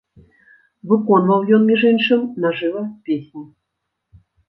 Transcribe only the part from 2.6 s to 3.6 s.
жыва песні.